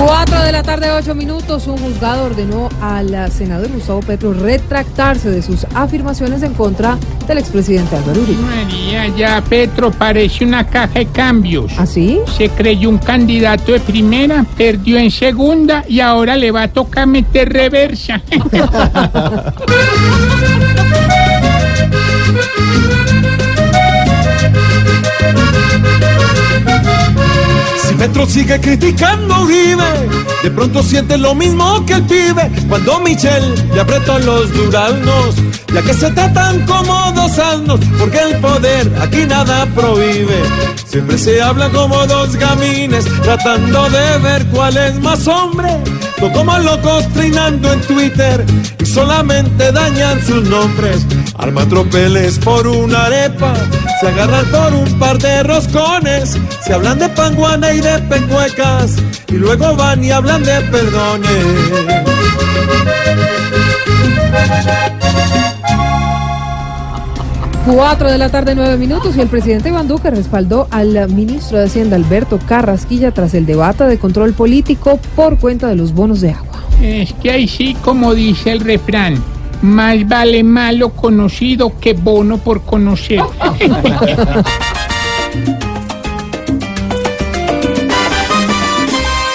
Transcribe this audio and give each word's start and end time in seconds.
4 0.00 0.44
de 0.44 0.52
la 0.52 0.62
tarde, 0.62 0.90
8 0.90 1.14
minutos. 1.14 1.66
Un 1.66 1.76
juzgado 1.76 2.24
ordenó 2.24 2.70
al 2.80 3.30
senador 3.30 3.70
Gustavo 3.70 4.00
Petro 4.00 4.32
retractarse 4.32 5.28
de 5.28 5.42
sus 5.42 5.66
afirmaciones 5.74 6.42
en 6.42 6.54
contra 6.54 6.96
del 7.28 7.36
expresidente 7.36 7.96
Álvaro 7.96 8.22
Uribe. 8.22 8.40
María, 8.40 9.08
ya 9.08 9.42
Petro 9.42 9.90
parece 9.90 10.46
una 10.46 10.66
caja 10.66 11.00
de 11.00 11.06
cambios. 11.06 11.70
¿Así? 11.76 12.18
Se 12.38 12.48
creyó 12.48 12.88
un 12.88 12.96
candidato 12.96 13.72
de 13.72 13.80
primera, 13.80 14.46
perdió 14.56 14.96
en 14.96 15.10
segunda 15.10 15.84
y 15.86 16.00
ahora 16.00 16.34
le 16.34 16.50
va 16.50 16.62
a 16.62 16.68
tocar 16.68 17.06
meter 17.06 17.52
reversa. 17.52 18.22
Petro 28.10 28.26
sigue 28.26 28.60
criticando 28.60 29.32
a 29.32 29.42
Uribe, 29.44 29.84
de 30.42 30.50
pronto 30.50 30.82
siente 30.82 31.16
lo 31.16 31.32
mismo 31.32 31.86
que 31.86 31.92
el 31.92 32.02
pibe 32.06 32.50
cuando 32.68 32.98
Michelle 32.98 33.54
le 33.72 33.80
apretó 33.80 34.18
los 34.18 34.52
duraznos, 34.52 35.36
ya 35.72 35.80
que 35.80 35.94
se 35.94 36.10
tratan 36.10 36.66
como 36.66 37.12
dos 37.12 37.38
asnos, 37.38 37.78
porque 38.00 38.18
el 38.18 38.40
poder 38.40 38.92
aquí 39.00 39.26
nada 39.26 39.64
prohíbe. 39.76 40.42
Siempre 40.86 41.18
se 41.18 41.40
habla 41.40 41.68
como 41.68 42.04
dos 42.08 42.34
gamines, 42.34 43.04
tratando 43.22 43.88
de 43.90 44.18
ver 44.18 44.44
cuál 44.46 44.76
es 44.76 45.00
más 45.00 45.28
hombre, 45.28 45.68
no 46.20 46.32
como 46.32 46.58
locos 46.58 47.06
trinando 47.12 47.72
en 47.72 47.80
Twitter 47.82 48.44
y 48.80 48.86
solamente 48.86 49.70
dañan 49.70 50.20
sus 50.26 50.48
nombres. 50.48 51.06
Arman 51.38 51.68
tropeles 51.68 52.40
por 52.40 52.66
una 52.66 53.04
arepa, 53.04 53.54
se 54.00 54.08
agarran 54.08 54.46
por 54.46 54.72
un 54.72 54.98
par 54.98 55.18
de 55.18 55.42
roscones, 55.42 56.38
se 56.62 56.72
hablan 56.72 56.98
de 56.98 57.08
panguana 57.10 57.70
y 57.72 57.80
de 57.80 57.98
pencuecas, 57.98 58.96
y 59.28 59.34
luego 59.34 59.76
van 59.76 60.02
y 60.02 60.10
hablan 60.10 60.42
de 60.42 60.58
perdones. 60.62 61.44
Cuatro 67.66 68.10
de 68.10 68.16
la 68.16 68.30
tarde, 68.30 68.54
nueve 68.54 68.78
minutos, 68.78 69.16
y 69.16 69.20
el 69.20 69.28
presidente 69.28 69.68
Iván 69.68 69.86
Duque 69.86 70.10
respaldó 70.10 70.66
al 70.70 71.10
ministro 71.10 71.58
de 71.58 71.64
Hacienda 71.64 71.96
Alberto 71.96 72.38
Carrasquilla 72.38 73.12
tras 73.12 73.34
el 73.34 73.44
debate 73.44 73.84
de 73.84 73.98
control 73.98 74.32
político 74.32 74.98
por 75.14 75.38
cuenta 75.38 75.68
de 75.68 75.76
los 75.76 75.92
bonos 75.92 76.22
de 76.22 76.30
agua. 76.30 76.64
Es 76.80 77.12
que 77.12 77.30
ahí 77.30 77.46
sí, 77.46 77.76
como 77.82 78.14
dice 78.14 78.50
el 78.52 78.60
refrán, 78.60 79.22
más 79.62 80.06
vale 80.08 80.42
malo 80.42 80.90
conocido 80.90 81.78
que 81.80 81.92
bono 81.92 82.38
por 82.38 82.62
conocer. 82.62 83.20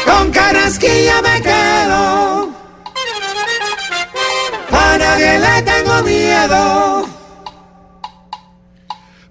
Con 0.06 0.31
Carrasquilla 0.31 1.22
me 1.22 1.42
quedo, 1.42 2.50
a 4.72 4.98
nadie 4.98 5.40
le 5.40 5.62
tengo 5.62 6.03
miedo. 6.03 7.06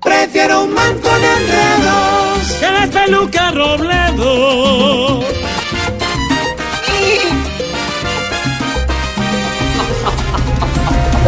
Prefiero 0.02 0.64
un 0.64 0.74
man 0.74 0.98
con 0.98 1.16
enredos 1.16 2.52
que 2.60 2.70
la 2.70 2.86
peluca 2.86 3.50
Robledo. 3.52 5.03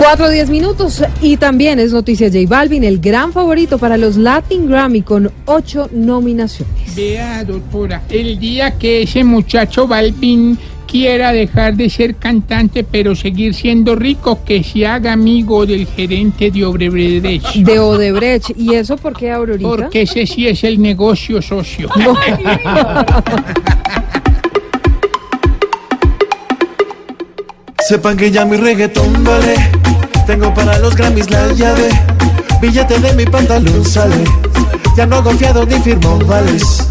Cuatro, 0.09 0.31
diez 0.31 0.49
minutos, 0.49 1.03
y 1.21 1.37
también 1.37 1.81
es 1.81 1.93
noticia 1.93 2.29
J 2.29 2.39
Balvin, 2.47 2.85
el 2.85 3.01
gran 3.01 3.33
favorito 3.33 3.77
para 3.77 3.97
los 3.97 4.17
Latin 4.17 4.69
Grammy 4.69 5.03
con 5.03 5.33
ocho 5.47 5.91
nominaciones. 5.93 6.95
Vea, 6.95 7.43
doctora, 7.43 8.05
el 8.09 8.39
día 8.39 8.79
que 8.79 9.03
ese 9.03 9.25
muchacho 9.25 9.89
Balvin 9.89 10.57
quiera 10.87 11.33
dejar 11.33 11.75
de 11.75 11.91
ser 11.91 12.15
cantante 12.15 12.85
pero 12.85 13.17
seguir 13.17 13.53
siendo 13.53 13.97
rico, 13.97 14.45
que 14.45 14.63
se 14.63 14.87
haga 14.87 15.13
amigo 15.13 15.67
del 15.67 15.89
gerente 15.89 16.53
de 16.53 16.65
Odebrecht. 16.65 17.57
De 17.57 17.81
Odebrecht, 17.81 18.57
¿y 18.57 18.75
eso 18.75 18.97
por 18.97 19.13
qué, 19.17 19.33
Aurorita? 19.33 19.69
Porque 19.69 20.03
ese 20.03 20.25
sí 20.25 20.47
es 20.47 20.63
el 20.63 20.81
negocio 20.81 21.43
socio. 21.43 21.91
Sepan 27.89 28.17
que 28.17 28.31
ya 28.31 28.45
mi 28.45 28.57
reggaetón 28.57 29.25
vale. 29.25 29.57
Tengo 30.27 30.53
para 30.55 30.77
los 30.81 30.97
Grammys 30.97 31.31
la 31.31 31.53
llave. 31.53 31.89
Billete 32.61 32.99
de 32.99 33.13
mi 33.15 33.25
pantalón 33.27 33.85
sale. 33.85 34.25
Ya 34.97 35.07
no 35.07 35.23
confiado 35.23 35.65
ni 35.65 35.79
firmo 35.79 36.19
vales. 36.27 36.89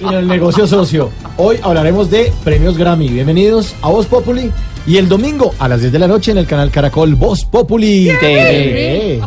En 0.00 0.12
el 0.12 0.26
negocio 0.26 0.66
socio. 0.66 1.10
Hoy 1.36 1.58
hablaremos 1.62 2.10
de 2.10 2.32
premios 2.42 2.76
Grammy. 2.76 3.08
Bienvenidos 3.08 3.74
a 3.82 3.88
Voz 3.88 4.06
Populi. 4.06 4.50
Y 4.84 4.96
el 4.96 5.08
domingo 5.08 5.54
a 5.60 5.68
las 5.68 5.80
10 5.80 5.92
de 5.92 5.98
la 6.00 6.08
noche 6.08 6.32
en 6.32 6.38
el 6.38 6.46
canal 6.46 6.72
Caracol 6.72 7.14
Voz 7.14 7.44
Populi 7.44 8.10
TV. 8.18 9.20